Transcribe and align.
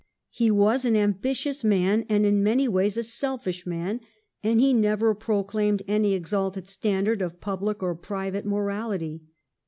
He 0.31 0.49
was 0.49 0.83
an 0.83 0.95
ambitious 0.95 1.63
man, 1.63 2.05
in 2.09 2.41
many 2.41 2.67
ways 2.67 2.97
a 2.97 3.03
selfish 3.03 3.67
man, 3.67 3.99
and 4.41 4.59
he 4.59 4.73
never 4.73 5.13
proclaimed 5.13 5.83
any 5.87 6.15
exalted 6.15 6.65
standard 6.67 7.21
of 7.21 7.39
public 7.39 7.83
or 7.83 7.93
private 7.93 8.43
morality. 8.47 9.21